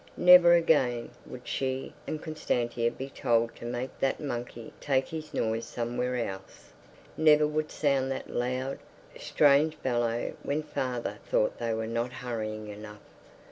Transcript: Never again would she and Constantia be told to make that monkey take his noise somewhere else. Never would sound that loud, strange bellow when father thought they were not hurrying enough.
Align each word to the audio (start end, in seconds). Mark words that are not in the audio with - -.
Never 0.17 0.55
again 0.55 1.11
would 1.27 1.47
she 1.47 1.93
and 2.07 2.19
Constantia 2.19 2.89
be 2.89 3.07
told 3.07 3.55
to 3.57 3.65
make 3.65 3.99
that 3.99 4.19
monkey 4.19 4.73
take 4.81 5.09
his 5.09 5.31
noise 5.31 5.63
somewhere 5.65 6.15
else. 6.15 6.73
Never 7.15 7.45
would 7.45 7.69
sound 7.69 8.11
that 8.11 8.27
loud, 8.27 8.79
strange 9.19 9.79
bellow 9.83 10.33
when 10.41 10.63
father 10.63 11.19
thought 11.29 11.59
they 11.59 11.75
were 11.75 11.85
not 11.85 12.13
hurrying 12.13 12.67
enough. 12.69 12.97